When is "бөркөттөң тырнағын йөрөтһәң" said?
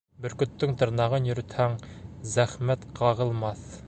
0.21-1.77